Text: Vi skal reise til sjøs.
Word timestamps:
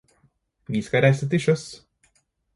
Vi 0.75 0.81
skal 0.87 1.03
reise 1.07 1.29
til 1.35 1.43
sjøs. 1.45 1.67